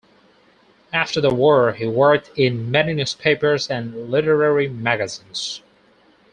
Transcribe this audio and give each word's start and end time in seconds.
After 0.91 1.21
the 1.21 1.29
war 1.31 1.73
he 1.73 1.85
worked 1.85 2.31
in 2.35 2.71
many 2.71 2.91
newspapers 2.91 3.69
and 3.69 4.09
literary 4.09 4.67
magazines. 4.67 5.61